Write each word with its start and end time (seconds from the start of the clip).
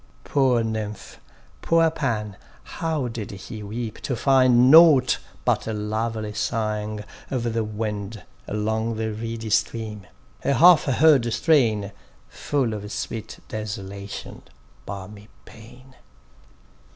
Poor 0.23 0.63
Nymph,—poor 0.63 1.91
Pan,—how 1.91 3.07
did 3.07 3.29
he 3.29 3.61
weep 3.61 3.99
to 4.01 4.15
find 4.15 4.71
Nought 4.71 5.19
but 5.45 5.67
a 5.67 5.73
lovely 5.73 6.33
sighing 6.33 7.03
of 7.29 7.53
the 7.53 7.63
wind 7.63 8.23
Along 8.47 8.95
the 8.95 9.13
reedy 9.13 9.51
stream; 9.51 10.07
a 10.43 10.53
half 10.55 10.85
heard 10.85 11.31
strain, 11.31 11.91
Full 12.29 12.73
of 12.73 12.91
sweet 12.91 13.41
desolation—balmy 13.47 15.27
pain. 15.45 15.93